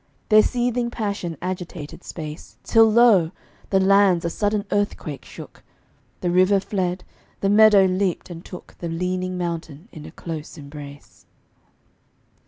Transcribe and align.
Their 0.29 0.41
seething 0.41 0.89
passion 0.89 1.37
agitated 1.43 2.03
space, 2.03 2.57
Till, 2.63 2.91
lo! 2.91 3.29
the 3.69 3.79
lands 3.79 4.25
a 4.25 4.31
sudden 4.31 4.65
earthquake 4.71 5.23
shook, 5.23 5.61
The 6.21 6.31
river 6.31 6.59
fled, 6.59 7.03
the 7.41 7.49
meadow 7.49 7.85
leaped 7.85 8.31
and 8.31 8.43
took 8.43 8.75
The 8.79 8.89
leaning 8.89 9.37
mountain 9.37 9.89
in 9.91 10.07
a 10.07 10.11
close 10.11 10.57
embrace. 10.57 11.27